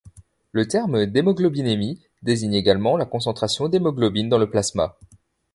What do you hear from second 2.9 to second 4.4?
la concentration d'hémoglobine dans